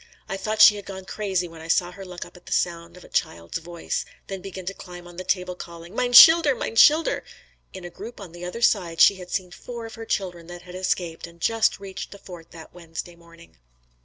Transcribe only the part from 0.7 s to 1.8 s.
had gone crazy when I